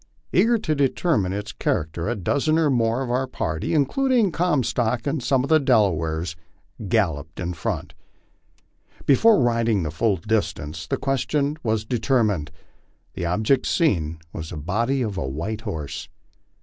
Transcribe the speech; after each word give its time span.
Eager 0.33 0.57
to 0.57 0.73
de 0.73 0.89
termine 0.89 1.31
its 1.31 1.51
character, 1.51 2.09
a 2.09 2.15
dozen 2.15 2.57
or 2.57 2.71
more 2.71 3.03
of 3.03 3.11
our 3.11 3.27
party, 3.27 3.75
including 3.75 4.31
Comstock 4.31 5.05
and 5.05 5.21
some 5.21 5.43
of 5.43 5.49
the 5.51 5.59
Delawares, 5.59 6.35
galloped 6.87 7.39
in 7.39 7.53
front. 7.53 7.93
Before 9.05 9.39
riding 9.39 9.83
the 9.83 9.91
full 9.91 10.17
distance 10.17 10.87
the 10.87 10.97
question 10.97 11.55
was 11.61 11.85
determined. 11.85 12.49
The 13.13 13.27
object 13.27 13.67
seen 13.67 14.17
was 14.33 14.49
the 14.49 14.57
body 14.57 15.03
of 15.03 15.19
a 15.19 15.27
white 15.29 15.61
horse. 15.61 16.09